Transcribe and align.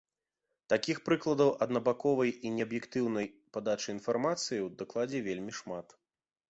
Такіх 0.73 1.01
прыкладаў 1.09 1.51
аднабаковай 1.65 2.31
і 2.49 2.53
неаб'ектыўнай 2.57 3.27
падачы 3.57 3.89
інфармацыі 3.97 4.59
ў 4.61 4.77
дакладзе 4.83 5.19
вельмі 5.31 5.51
шмат. 5.63 5.87